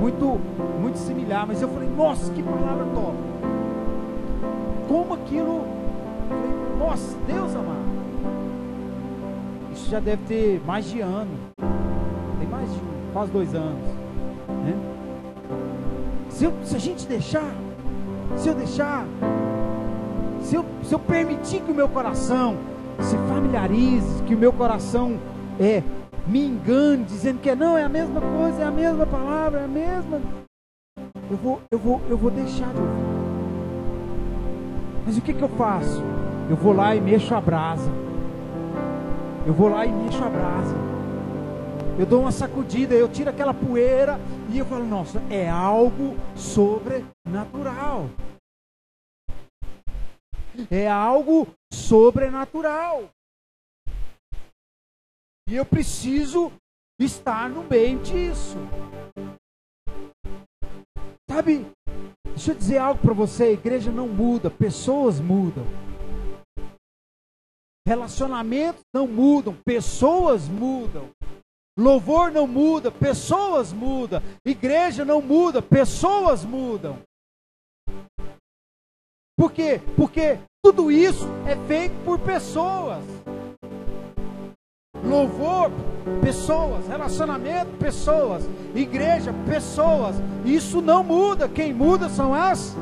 muito, 0.00 0.40
muito 0.80 0.96
similar, 0.96 1.46
mas 1.46 1.60
eu 1.60 1.68
falei, 1.68 1.90
nossa, 1.90 2.32
que 2.32 2.42
palavra 2.42 2.86
top. 2.94 3.16
Como 4.88 5.12
aquilo, 5.12 5.60
falei, 6.26 6.78
nossa, 6.78 7.14
Deus 7.26 7.54
amado. 7.54 7.82
Já 9.92 10.00
deve 10.00 10.22
ter 10.24 10.62
mais 10.64 10.86
de 10.86 11.02
ano. 11.02 11.28
Tem 12.38 12.48
mais 12.48 12.66
de 12.72 12.80
quase 13.12 13.30
dois 13.30 13.54
anos. 13.54 13.84
Né? 14.64 14.74
Se, 16.30 16.46
eu, 16.46 16.54
se 16.64 16.76
a 16.76 16.78
gente 16.78 17.06
deixar, 17.06 17.54
se 18.38 18.48
eu 18.48 18.54
deixar, 18.54 19.04
se 20.40 20.54
eu, 20.54 20.64
se 20.82 20.94
eu 20.94 20.98
permitir 20.98 21.60
que 21.60 21.70
o 21.70 21.74
meu 21.74 21.90
coração 21.90 22.56
se 23.02 23.18
familiarize, 23.28 24.22
que 24.22 24.34
o 24.34 24.38
meu 24.38 24.50
coração 24.50 25.18
é, 25.60 25.82
me 26.26 26.42
engane, 26.42 27.04
dizendo 27.04 27.40
que 27.40 27.54
não, 27.54 27.76
é 27.76 27.84
a 27.84 27.88
mesma 27.90 28.18
coisa, 28.18 28.62
é 28.62 28.64
a 28.64 28.70
mesma 28.70 29.04
palavra, 29.04 29.60
é 29.60 29.64
a 29.64 29.68
mesma. 29.68 30.22
Eu 31.30 31.36
vou, 31.36 31.60
eu 31.70 31.78
vou, 31.78 32.00
eu 32.08 32.16
vou 32.16 32.30
deixar 32.30 32.72
de 32.72 32.80
ouvir. 32.80 32.92
Mas 35.04 35.18
o 35.18 35.20
que, 35.20 35.34
que 35.34 35.42
eu 35.42 35.50
faço? 35.50 36.02
Eu 36.48 36.56
vou 36.56 36.72
lá 36.72 36.96
e 36.96 37.00
mexo 37.02 37.34
a 37.34 37.40
brasa. 37.42 38.11
Eu 39.44 39.52
vou 39.52 39.68
lá 39.68 39.84
e 39.84 39.90
mexo 39.90 40.22
a 40.22 40.28
brasa. 40.28 40.74
Eu 41.98 42.06
dou 42.06 42.20
uma 42.20 42.30
sacudida, 42.30 42.94
eu 42.94 43.08
tiro 43.08 43.28
aquela 43.28 43.52
poeira 43.52 44.18
e 44.50 44.58
eu 44.58 44.64
falo, 44.64 44.86
nossa, 44.86 45.20
é 45.30 45.50
algo 45.50 46.16
sobrenatural. 46.36 48.08
É 50.70 50.88
algo 50.88 51.48
sobrenatural. 51.72 53.08
E 55.48 55.56
eu 55.56 55.66
preciso 55.66 56.52
estar 57.00 57.48
no 57.48 57.64
meio 57.64 57.98
disso. 57.98 58.56
Sabe, 61.28 61.66
deixa 62.26 62.52
eu 62.52 62.54
dizer 62.54 62.78
algo 62.78 63.00
para 63.00 63.12
você: 63.12 63.44
a 63.44 63.52
igreja 63.52 63.90
não 63.90 64.06
muda, 64.06 64.50
pessoas 64.50 65.18
mudam. 65.18 65.64
Relacionamentos 67.86 68.82
não 68.94 69.06
mudam, 69.06 69.56
pessoas 69.64 70.48
mudam. 70.48 71.10
Louvor 71.76 72.30
não 72.30 72.46
muda, 72.46 72.90
pessoas 72.90 73.72
mudam. 73.72 74.22
Igreja 74.44 75.04
não 75.04 75.20
muda, 75.20 75.60
pessoas 75.60 76.44
mudam. 76.44 76.98
Por 79.36 79.50
quê? 79.52 79.80
Porque 79.96 80.38
tudo 80.64 80.92
isso 80.92 81.26
é 81.46 81.56
feito 81.66 81.94
por 82.04 82.18
pessoas. 82.20 83.02
Louvor, 85.02 85.70
pessoas. 86.22 86.86
Relacionamento, 86.86 87.76
pessoas. 87.78 88.44
Igreja, 88.74 89.32
pessoas. 89.46 90.16
Isso 90.44 90.80
não 90.80 91.02
muda. 91.02 91.48
Quem 91.48 91.74
muda 91.74 92.08
são 92.08 92.32
as 92.32 92.76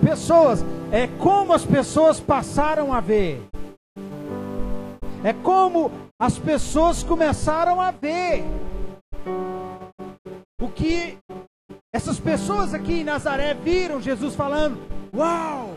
pessoas. 0.00 0.62
É 0.92 1.08
como 1.18 1.52
as 1.52 1.64
pessoas 1.64 2.20
passaram 2.20 2.92
a 2.92 3.00
ver. 3.00 3.42
É 5.24 5.32
como 5.32 5.90
as 6.20 6.38
pessoas 6.38 7.02
começaram 7.02 7.80
a 7.80 7.90
ver. 7.90 8.44
O 10.60 10.68
que 10.68 11.16
essas 11.94 12.20
pessoas 12.20 12.74
aqui 12.74 13.00
em 13.00 13.04
Nazaré 13.04 13.54
viram 13.54 14.02
Jesus 14.02 14.34
falando: 14.34 14.76
Uau! 15.16 15.76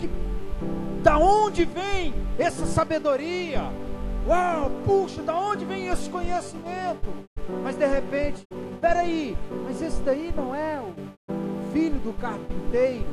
Que, 0.00 0.08
da 1.04 1.18
onde 1.18 1.64
vem 1.64 2.12
essa 2.36 2.66
sabedoria? 2.66 3.62
Uau, 4.26 4.70
puxa, 4.84 5.22
da 5.22 5.38
onde 5.38 5.64
vem 5.64 5.86
esse 5.86 6.10
conhecimento? 6.10 7.08
Mas 7.62 7.76
de 7.76 7.86
repente, 7.86 8.42
peraí, 8.80 9.38
mas 9.64 9.80
esse 9.80 10.02
daí 10.02 10.32
não 10.36 10.52
é 10.52 10.80
o 10.80 11.72
filho 11.72 12.00
do 12.00 12.12
carpinteiro? 12.14 13.06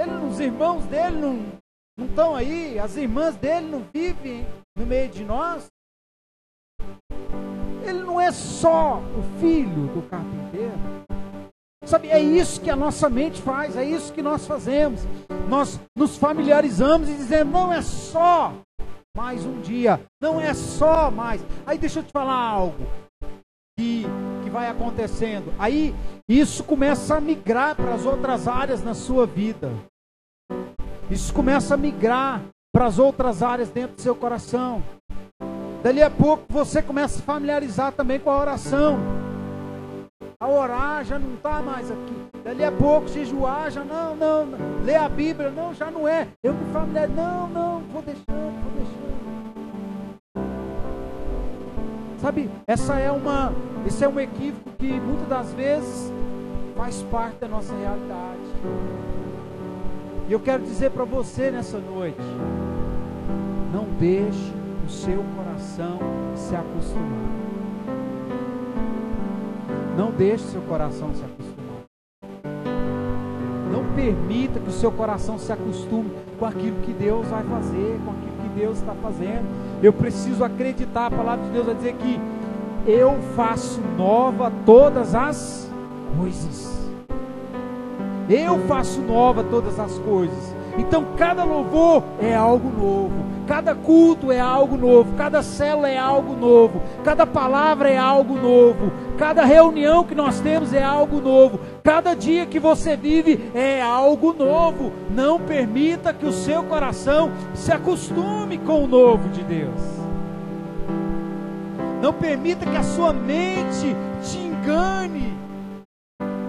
Ele, 0.00 0.26
os 0.30 0.40
irmãos 0.40 0.84
dele 0.86 1.18
não, 1.18 1.63
não 1.96 2.06
estão 2.06 2.34
aí, 2.34 2.78
as 2.78 2.96
irmãs 2.96 3.36
dele 3.36 3.66
não 3.66 3.86
vivem 3.92 4.46
no 4.76 4.84
meio 4.84 5.08
de 5.08 5.24
nós? 5.24 5.66
Ele 7.86 8.02
não 8.02 8.20
é 8.20 8.32
só 8.32 8.98
o 8.98 9.38
filho 9.40 9.86
do 9.88 10.02
carpinteiro. 10.08 10.94
Sabe, 11.84 12.08
é 12.08 12.18
isso 12.18 12.60
que 12.60 12.70
a 12.70 12.76
nossa 12.76 13.10
mente 13.10 13.42
faz, 13.42 13.76
é 13.76 13.84
isso 13.84 14.12
que 14.12 14.22
nós 14.22 14.46
fazemos. 14.46 15.02
Nós 15.48 15.78
nos 15.96 16.16
familiarizamos 16.16 17.08
e 17.08 17.14
dizemos, 17.14 17.52
não 17.52 17.72
é 17.72 17.82
só 17.82 18.54
mais 19.16 19.44
um 19.44 19.60
dia. 19.60 20.00
Não 20.20 20.40
é 20.40 20.52
só 20.54 21.10
mais. 21.10 21.44
Aí 21.64 21.78
deixa 21.78 22.00
eu 22.00 22.02
te 22.02 22.10
falar 22.10 22.34
algo 22.36 22.84
que, 23.78 24.04
que 24.42 24.50
vai 24.50 24.68
acontecendo. 24.68 25.52
Aí 25.58 25.94
isso 26.28 26.64
começa 26.64 27.16
a 27.16 27.20
migrar 27.20 27.76
para 27.76 27.94
as 27.94 28.04
outras 28.04 28.48
áreas 28.48 28.82
na 28.82 28.94
sua 28.94 29.26
vida. 29.26 29.70
Isso 31.10 31.32
começa 31.34 31.74
a 31.74 31.76
migrar 31.76 32.42
para 32.72 32.86
as 32.86 32.98
outras 32.98 33.42
áreas 33.42 33.70
dentro 33.70 33.96
do 33.96 34.02
seu 34.02 34.14
coração. 34.14 34.82
Dali 35.82 36.02
a 36.02 36.10
pouco 36.10 36.44
você 36.48 36.80
começa 36.80 37.18
a 37.18 37.22
familiarizar 37.22 37.92
também 37.92 38.18
com 38.18 38.30
a 38.30 38.40
oração. 38.40 38.98
A 40.40 40.48
orar 40.48 41.04
já 41.04 41.18
não 41.18 41.34
está 41.34 41.60
mais 41.60 41.90
aqui. 41.90 42.26
Dali 42.42 42.64
a 42.64 42.72
pouco 42.72 43.06
jejuar 43.08 43.70
já 43.70 43.84
não, 43.84 44.16
não, 44.16 44.46
não. 44.46 44.82
Ler 44.82 44.96
a 44.96 45.08
Bíblia, 45.08 45.50
não, 45.50 45.74
já 45.74 45.90
não 45.90 46.08
é. 46.08 46.26
Eu 46.42 46.54
me 46.54 46.72
familiarizo, 46.72 47.14
não, 47.14 47.48
não, 47.48 47.80
vou 47.80 48.02
deixando, 48.02 48.62
vou 48.62 48.72
deixando. 48.72 49.14
Sabe, 52.20 52.50
essa 52.66 52.98
é 52.98 53.12
uma, 53.12 53.52
esse 53.86 54.02
é 54.02 54.08
um 54.08 54.18
equívoco 54.18 54.70
que 54.78 54.98
muitas 54.98 55.28
das 55.28 55.52
vezes 55.52 56.10
faz 56.74 57.02
parte 57.04 57.36
da 57.40 57.48
nossa 57.48 57.74
realidade. 57.74 59.03
E 60.26 60.32
eu 60.32 60.40
quero 60.40 60.62
dizer 60.62 60.90
para 60.90 61.04
você 61.04 61.50
nessa 61.50 61.78
noite: 61.78 62.22
não 63.72 63.84
deixe 63.98 64.52
o 64.86 64.90
seu 64.90 65.22
coração 65.36 65.98
se 66.34 66.56
acostumar. 66.56 67.44
Não 69.96 70.10
deixe 70.10 70.44
o 70.44 70.48
seu 70.48 70.60
coração 70.62 71.14
se 71.14 71.22
acostumar. 71.22 71.54
Não 73.70 73.84
permita 73.94 74.58
que 74.60 74.68
o 74.68 74.72
seu 74.72 74.90
coração 74.90 75.38
se 75.38 75.52
acostume 75.52 76.10
com 76.38 76.46
aquilo 76.46 76.80
que 76.82 76.92
Deus 76.92 77.26
vai 77.26 77.42
fazer, 77.44 78.00
com 78.04 78.12
aquilo 78.12 78.36
que 78.42 78.60
Deus 78.60 78.78
está 78.78 78.94
fazendo. 78.94 79.44
Eu 79.82 79.92
preciso 79.92 80.42
acreditar, 80.42 81.06
a 81.06 81.10
palavra 81.10 81.44
de 81.44 81.50
Deus 81.52 81.66
vai 81.66 81.74
dizer 81.74 81.94
que 81.94 82.18
eu 82.86 83.14
faço 83.36 83.80
nova 83.96 84.50
todas 84.64 85.14
as 85.14 85.70
coisas. 86.18 86.73
Eu 88.28 88.58
faço 88.66 89.00
nova 89.00 89.44
todas 89.44 89.78
as 89.78 89.98
coisas. 89.98 90.54
Então 90.78 91.04
cada 91.16 91.44
louvor 91.44 92.02
é 92.20 92.34
algo 92.34 92.68
novo, 92.68 93.24
cada 93.46 93.74
culto 93.74 94.32
é 94.32 94.40
algo 94.40 94.76
novo, 94.76 95.14
cada 95.16 95.42
célula 95.42 95.88
é 95.88 95.96
algo 95.96 96.34
novo, 96.34 96.82
cada 97.04 97.24
palavra 97.24 97.88
é 97.88 97.96
algo 97.96 98.34
novo, 98.34 98.90
cada 99.16 99.44
reunião 99.44 100.02
que 100.02 100.14
nós 100.14 100.40
temos 100.40 100.72
é 100.72 100.82
algo 100.82 101.20
novo, 101.20 101.60
cada 101.82 102.14
dia 102.14 102.44
que 102.44 102.58
você 102.58 102.96
vive 102.96 103.50
é 103.54 103.80
algo 103.80 104.32
novo. 104.32 104.92
Não 105.10 105.38
permita 105.38 106.12
que 106.12 106.26
o 106.26 106.32
seu 106.32 106.64
coração 106.64 107.30
se 107.54 107.70
acostume 107.70 108.58
com 108.58 108.82
o 108.82 108.88
novo 108.88 109.28
de 109.28 109.42
Deus. 109.42 109.80
Não 112.02 112.12
permita 112.12 112.66
que 112.66 112.76
a 112.76 112.82
sua 112.82 113.12
mente 113.12 113.96
te 114.22 114.38
engane. 114.38 115.33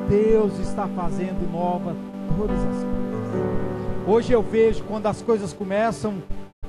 Deus 0.09 0.59
está 0.59 0.87
fazendo 0.89 1.51
nova 1.51 1.95
todas 2.37 2.59
as 2.59 2.83
coisas. 2.83 4.07
Hoje 4.07 4.33
eu 4.33 4.43
vejo 4.43 4.83
quando 4.83 5.07
as 5.07 5.21
coisas 5.21 5.51
começam, 5.51 6.21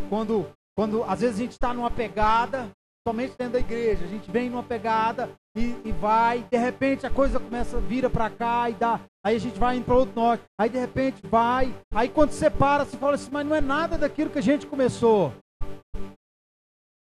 quando, 0.09 0.47
quando 0.75 1.05
às 1.05 1.21
vezes 1.21 1.37
a 1.37 1.43
gente 1.43 1.53
está 1.53 1.75
numa 1.75 1.91
pegada, 1.91 2.71
somente 3.07 3.37
dentro 3.37 3.55
da 3.55 3.61
igreja, 3.61 4.05
a 4.05 4.09
gente 4.09 4.31
vem 4.31 4.49
numa 4.49 4.63
pegada 4.63 5.31
e, 5.55 5.77
e 5.85 5.93
vai, 5.93 6.47
de 6.51 6.57
repente 6.57 7.07
a 7.07 7.11
coisa 7.11 7.39
começa, 7.39 7.79
vira 7.79 8.09
para 8.09 8.31
cá 8.31 8.71
e 8.71 8.75
dá, 8.75 9.01
aí 9.25 9.37
a 9.37 9.41
gente 9.41 9.59
vai 9.59 9.77
indo 9.77 9.85
para 9.85 9.97
outro 9.97 10.15
norte, 10.19 10.45
aí 10.59 10.71
de 10.71 10.79
repente 10.79 11.21
vai, 11.27 11.75
aí 11.95 12.09
quando 12.09 12.31
você 12.31 12.49
para, 12.49 12.87
você 12.87 12.97
fala 12.97 13.17
assim, 13.17 13.31
mas 13.31 13.47
não 13.47 13.55
é 13.55 13.61
nada 13.61 13.99
daquilo 13.99 14.31
que 14.31 14.39
a 14.39 14.43
gente 14.43 14.67
começou. 14.67 15.33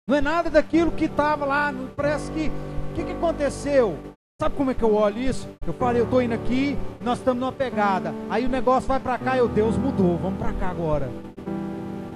Não 0.09 0.17
é 0.17 0.21
nada 0.21 0.51
daquilo 0.51 0.93
que 0.93 1.07
estava 1.07 1.45
lá, 1.45 1.73
parece 1.97 2.31
que, 2.31 2.49
o 2.49 2.95
que, 2.95 3.05
que 3.05 3.13
aconteceu? 3.13 4.12
Sabe 4.43 4.57
como 4.57 4.73
é 4.73 4.75
que 4.75 4.83
eu 4.83 4.93
olho 4.97 5.21
isso? 5.21 5.49
Eu 5.65 5.73
falei, 5.73 6.01
eu 6.01 6.05
estou 6.05 6.21
indo 6.21 6.35
aqui, 6.35 6.77
nós 7.01 7.19
estamos 7.19 7.41
numa 7.41 7.53
pegada. 7.53 8.13
Aí 8.29 8.45
o 8.45 8.49
negócio 8.49 8.89
vai 8.89 8.99
para 8.99 9.17
cá, 9.17 9.37
eu, 9.37 9.47
Deus 9.47 9.79
mudou, 9.79 10.19
vamos 10.19 10.37
para 10.37 10.53
cá 10.55 10.69
agora. 10.69 11.09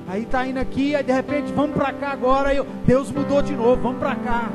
Aí 0.09 0.27
tá 0.27 0.45
indo 0.45 0.59
aqui, 0.59 0.97
aí 0.97 1.05
de 1.05 1.13
repente 1.13 1.53
vamos 1.53 1.77
para 1.77 1.93
cá 1.93 2.11
agora, 2.11 2.53
eu, 2.53 2.67
Deus 2.85 3.13
mudou 3.13 3.41
de 3.43 3.55
novo, 3.55 3.81
vamos 3.81 4.01
para 4.01 4.17
cá. 4.17 4.51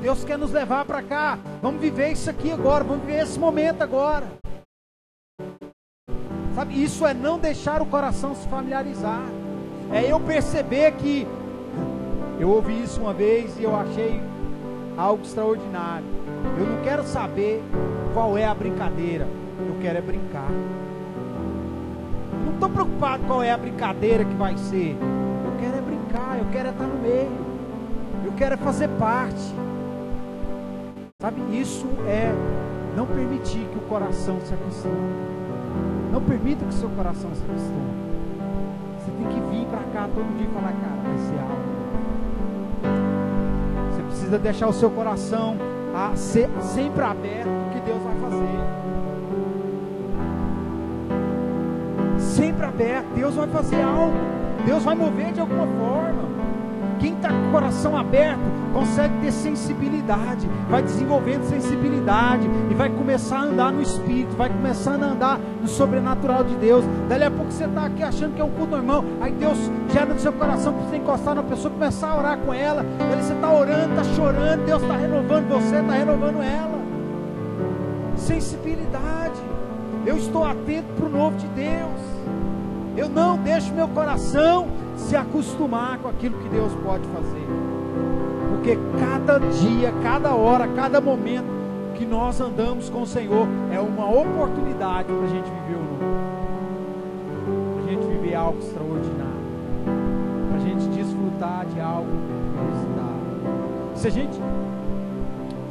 Deus 0.00 0.24
quer 0.24 0.38
nos 0.38 0.50
levar 0.50 0.86
para 0.86 1.02
cá. 1.02 1.38
Vamos 1.60 1.78
viver 1.78 2.10
isso 2.10 2.30
aqui 2.30 2.50
agora, 2.52 2.82
vamos 2.82 3.04
viver 3.04 3.24
esse 3.24 3.38
momento 3.38 3.82
agora. 3.82 4.28
Sabe, 6.54 6.82
isso 6.82 7.06
é 7.06 7.12
não 7.12 7.38
deixar 7.38 7.82
o 7.82 7.86
coração 7.86 8.34
se 8.34 8.48
familiarizar. 8.48 9.26
É 9.92 10.10
eu 10.10 10.18
perceber 10.20 10.90
que 10.92 11.26
eu 12.40 12.48
ouvi 12.48 12.82
isso 12.82 12.98
uma 12.98 13.12
vez 13.12 13.58
e 13.58 13.64
eu 13.64 13.76
achei 13.76 14.18
algo 14.98 15.22
extraordinário. 15.22 16.04
Eu 16.58 16.66
não 16.66 16.82
quero 16.82 17.04
saber 17.04 17.62
qual 18.12 18.36
é 18.36 18.44
a 18.44 18.54
brincadeira, 18.54 19.28
eu 19.60 19.76
quero 19.80 19.98
é 19.98 20.00
brincar. 20.00 20.50
Não 22.44 22.54
estou 22.54 22.68
preocupado 22.68 23.22
qual 23.24 23.42
é 23.42 23.52
a 23.52 23.56
brincadeira 23.56 24.24
que 24.24 24.34
vai 24.34 24.56
ser. 24.58 24.96
Eu 25.44 25.52
quero 25.60 25.76
é 25.76 25.80
brincar, 25.80 26.38
eu 26.38 26.46
quero 26.50 26.68
é 26.68 26.70
estar 26.72 26.86
no 26.86 27.00
meio. 27.00 27.48
Eu 28.24 28.32
quero 28.32 28.54
é 28.54 28.56
fazer 28.56 28.88
parte. 28.98 29.54
Sabe, 31.20 31.40
isso 31.56 31.86
é 32.06 32.32
não 32.96 33.06
permitir 33.06 33.66
que 33.72 33.78
o 33.78 33.82
coração 33.82 34.40
se 34.40 34.52
acostume. 34.52 35.28
Não 36.12 36.22
permita 36.22 36.64
que 36.64 36.70
o 36.70 36.78
seu 36.78 36.88
coração 36.90 37.30
se 37.34 37.42
acostume. 37.44 38.08
Você 38.98 39.10
tem 39.12 39.26
que 39.28 39.40
vir 39.50 39.66
para 39.66 39.82
cá 39.92 40.08
todo 40.12 40.36
dia 40.36 40.46
e 40.46 40.54
falar, 40.54 40.72
cara, 40.72 41.02
vai 41.04 41.18
ser 41.18 41.38
algo 41.40 41.67
precisa 44.28 44.38
deixar 44.38 44.68
o 44.68 44.72
seu 44.74 44.90
coração 44.90 45.56
a 45.94 46.14
ser 46.14 46.50
sempre 46.60 47.02
aberto 47.02 47.48
que 47.72 47.80
Deus 47.80 48.02
vai 48.02 48.14
fazer. 48.20 48.58
Sempre 52.18 52.66
aberto, 52.66 53.06
Deus 53.14 53.34
vai 53.34 53.48
fazer 53.48 53.80
algo, 53.80 54.16
Deus 54.66 54.84
vai 54.84 54.94
mover 54.94 55.32
de 55.32 55.40
alguma 55.40 55.66
forma. 55.66 56.28
Quem 57.00 57.14
está 57.14 57.30
com 57.30 57.48
o 57.48 57.52
coração 57.52 57.96
aberto 57.96 58.40
consegue 58.74 59.14
ter 59.22 59.32
sensibilidade, 59.32 60.48
vai 60.68 60.82
desenvolvendo 60.82 61.44
sensibilidade 61.44 62.48
e 62.70 62.74
vai 62.74 62.90
começar 62.90 63.38
a 63.38 63.42
andar 63.44 63.72
no 63.72 63.80
Espírito, 63.80 64.36
vai 64.36 64.50
começando 64.50 65.04
a 65.04 65.06
andar 65.06 65.40
no 65.60 65.68
sobrenatural 65.68 66.44
de 66.44 66.54
Deus. 66.56 66.84
Dali 67.08 67.24
a 67.24 67.30
pouco 67.30 67.50
você 67.50 67.64
está 67.64 67.86
aqui 67.86 68.02
achando 68.02 68.34
que 68.34 68.40
é 68.40 68.44
um 68.44 68.50
culto 68.50 68.76
irmão, 68.76 69.04
aí 69.20 69.32
Deus 69.32 69.58
gera 69.92 70.12
no 70.12 70.20
seu 70.20 70.32
coração 70.32 70.72
para 70.72 70.82
você 70.82 70.96
encostar 70.96 71.34
na 71.34 71.42
pessoa, 71.42 71.72
começar 71.72 72.08
a 72.08 72.18
orar 72.18 72.38
com 72.38 72.52
ela. 72.52 72.84
Aí 73.00 73.22
você 73.22 73.32
está 73.32 73.52
orando, 73.52 73.90
está 73.90 74.04
chorando, 74.14 74.64
Deus 74.64 74.82
está 74.82 74.96
renovando 74.96 75.48
você, 75.48 75.76
está 75.76 75.92
renovando 75.92 76.42
ela. 76.42 76.78
Sensibilidade. 78.16 79.40
Eu 80.06 80.16
estou 80.16 80.44
atento 80.44 80.88
para 80.96 81.06
o 81.06 81.08
novo 81.08 81.36
de 81.36 81.46
Deus. 81.48 82.00
Eu 82.96 83.08
não 83.08 83.36
deixo 83.36 83.72
meu 83.74 83.88
coração 83.88 84.68
se 84.96 85.14
acostumar 85.14 85.98
com 85.98 86.08
aquilo 86.08 86.38
que 86.38 86.48
Deus 86.48 86.72
pode 86.84 87.06
fazer. 87.08 87.46
Porque 88.50 88.78
cada 88.98 89.38
dia, 89.38 89.92
cada 90.02 90.34
hora, 90.34 90.66
cada 90.68 91.00
momento 91.00 91.57
que 91.98 92.06
nós 92.06 92.40
andamos 92.40 92.88
com 92.88 93.02
o 93.02 93.06
Senhor 93.06 93.48
é 93.72 93.80
uma 93.80 94.08
oportunidade 94.08 95.08
para 95.08 95.24
a 95.24 95.28
gente 95.28 95.50
viver 95.50 95.74
o 95.74 95.82
novo. 95.82 95.98
Para 97.74 97.82
a 97.82 97.94
gente 97.94 98.06
viver 98.06 98.34
algo 98.36 98.58
extraordinário. 98.60 99.32
Para 100.48 100.56
a 100.56 100.60
gente 100.60 100.88
desfrutar 100.90 101.66
de 101.66 101.80
algo 101.80 102.08
inusitado. 102.62 103.96
Se 103.96 104.06
a 104.06 104.10
gente, 104.10 104.38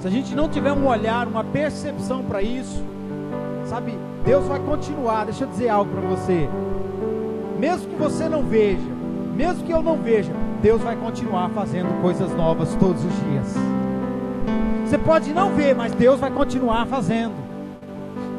se 0.02 0.08
a 0.08 0.12
gente 0.12 0.36
não 0.36 0.50
tiver 0.50 0.74
um 0.74 0.86
olhar, 0.86 1.28
uma 1.28 1.46
percepção 1.46 2.22
para 2.24 2.42
isso, 2.42 2.84
sabe, 3.66 3.98
Deus 4.26 4.46
vai 4.48 4.60
continuar. 4.60 5.24
Deixa 5.24 5.46
eu 5.46 5.48
dizer 5.48 5.70
algo 5.70 5.90
para 5.90 6.02
você. 6.10 6.50
Mesmo 7.58 7.88
que 7.88 7.96
você 7.96 8.28
não 8.28 8.44
veja, 8.44 8.84
mesmo 9.34 9.63
que 9.63 9.72
eu 9.72 9.82
não 9.82 9.96
veja, 9.96 10.34
Deus 10.62 10.82
vai 10.82 10.98
continuar 10.98 11.50
fazendo 11.52 12.02
coisas 12.02 12.36
novas 12.36 12.76
todos 12.76 13.04
os 13.04 13.13
dias. 13.13 13.77
Você 14.88 14.97
pode 14.97 15.34
não 15.34 15.50
ver, 15.50 15.76
mas 15.76 15.91
Deus 15.91 16.17
vai 16.17 16.32
continuar 16.32 16.86
fazendo. 16.86 17.34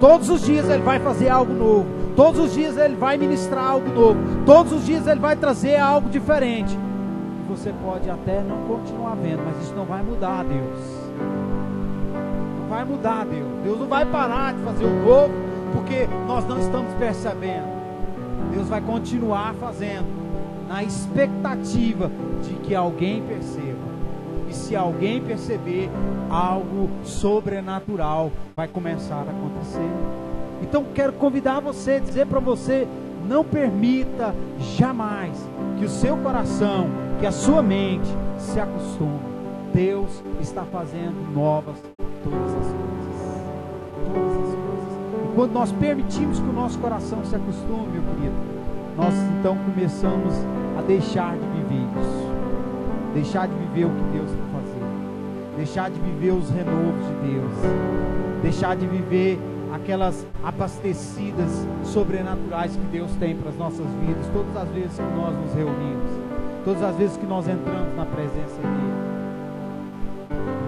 Todos 0.00 0.30
os 0.30 0.40
dias 0.40 0.66
Ele 0.70 0.82
vai 0.82 0.98
fazer 0.98 1.28
algo 1.28 1.52
novo. 1.52 1.87
Todos 2.16 2.40
os 2.40 2.54
dias 2.54 2.78
Ele 2.78 2.96
vai 2.96 3.18
ministrar 3.18 3.72
algo 3.72 3.90
novo. 3.90 4.18
Todos 4.46 4.72
os 4.72 4.87
dias 4.87 5.06
Ele 5.06 5.20
vai 5.20 5.37
trazer 5.37 5.76
algo 5.76 6.08
diferente. 6.08 6.74
E 6.74 7.50
você 7.50 7.70
pode 7.84 8.08
até 8.08 8.40
não 8.40 8.62
continuar 8.62 9.14
vendo, 9.16 9.42
mas 9.44 9.62
isso 9.62 9.74
não 9.74 9.84
vai 9.84 10.02
mudar, 10.02 10.42
Deus. 10.42 10.80
Não 12.61 12.68
vai 12.70 12.82
mudar, 12.82 13.26
Deus. 13.26 13.48
Deus 13.62 13.78
não 13.80 13.87
vai 13.87 14.06
parar 14.06 14.54
de 14.54 14.62
fazer 14.62 14.87
o 14.87 15.04
novo, 15.04 15.34
porque 15.74 16.08
nós 16.26 16.46
não 16.46 16.58
estamos 16.58 16.94
percebendo. 16.94 17.68
Deus 18.54 18.68
vai 18.68 18.80
continuar 18.80 19.54
fazendo 19.61 20.06
na 20.66 20.82
expectativa 20.82 22.11
de 22.42 22.54
que 22.54 22.74
alguém 22.74 23.22
perceba. 23.22 23.88
E 24.48 24.54
se 24.54 24.74
alguém 24.74 25.20
perceber, 25.20 25.90
algo 26.30 26.88
sobrenatural 27.04 28.30
vai 28.56 28.66
começar 28.66 29.24
a 29.26 29.30
acontecer. 29.30 29.90
Então 30.62 30.84
quero 30.94 31.12
convidar 31.12 31.61
você, 31.61 32.00
dizer 32.00 32.26
para 32.26 32.40
você, 32.40 32.87
não 33.28 33.44
permita 33.44 34.34
jamais 34.76 35.37
que 35.78 35.84
o 35.84 35.88
seu 35.88 36.16
coração, 36.18 36.88
que 37.20 37.26
a 37.26 37.32
sua 37.32 37.62
mente 37.62 38.08
se 38.38 38.58
acostume. 38.58 39.20
Deus 39.72 40.22
está 40.40 40.64
fazendo 40.64 41.32
novas 41.34 41.76
todas 42.24 42.54
as 42.54 42.66
coisas. 42.66 43.18
Todas 44.12 44.32
as 44.32 44.54
coisas. 44.54 45.30
E 45.30 45.34
quando 45.34 45.52
nós 45.52 45.72
permitimos 45.72 46.40
que 46.40 46.48
o 46.48 46.52
nosso 46.52 46.78
coração 46.78 47.24
se 47.24 47.37
acostume, 47.37 47.88
meu 47.92 48.02
querido, 48.02 48.34
nós 48.96 49.14
então 49.38 49.56
começamos 49.58 50.34
a 50.76 50.82
deixar 50.82 51.37
de 51.37 51.46
viver 51.46 51.87
isso, 52.00 52.27
deixar 53.18 53.48
de 53.48 53.54
viver 53.54 53.85
o 53.85 53.90
que 53.90 54.02
Deus 54.12 54.31
quer 54.31 54.46
fazer, 54.52 55.57
deixar 55.57 55.90
de 55.90 56.00
viver 56.00 56.31
os 56.31 56.48
renovos 56.50 57.04
de 57.04 57.33
Deus, 57.33 57.52
deixar 58.42 58.76
de 58.76 58.87
viver 58.87 59.38
aquelas 59.72 60.24
abastecidas 60.44 61.66
sobrenaturais 61.83 62.76
que 62.76 62.87
Deus 62.92 63.11
tem 63.16 63.37
para 63.37 63.50
as 63.50 63.57
nossas 63.57 63.87
vidas, 64.07 64.24
todas 64.33 64.57
as 64.57 64.68
vezes 64.68 64.96
que 64.96 65.16
nós 65.16 65.35
nos 65.35 65.52
reunimos, 65.52 66.11
todas 66.64 66.83
as 66.83 66.96
vezes 66.96 67.16
que 67.16 67.26
nós 67.26 67.48
entramos 67.48 67.96
na 67.96 68.07
presença 68.07 68.61
dEle. 68.62 68.88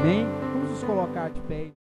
Amém? 0.01 0.27
Vamos 0.53 0.71
nos 0.71 0.85
colocar 0.85 1.31
de 1.31 1.41
pé. 1.43 1.80